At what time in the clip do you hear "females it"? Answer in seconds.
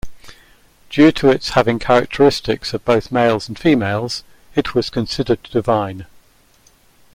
3.59-4.73